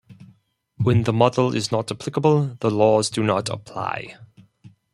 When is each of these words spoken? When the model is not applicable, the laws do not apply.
When 0.77 1.03
the 1.03 1.13
model 1.13 1.53
is 1.53 1.71
not 1.71 1.91
applicable, 1.91 2.57
the 2.59 2.71
laws 2.71 3.07
do 3.11 3.21
not 3.21 3.49
apply. 3.49 4.17